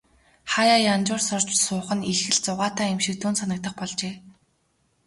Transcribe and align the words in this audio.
Хааяа 0.51 0.79
янжуур 0.93 1.21
сорж 1.27 1.47
суух 1.65 1.87
нь 1.97 2.07
их 2.11 2.19
л 2.33 2.37
зугаатай 2.45 2.87
юм 2.93 2.99
шиг 3.05 3.15
түүнд 3.19 3.39
санагдах 3.39 3.73
болжээ. 3.79 4.13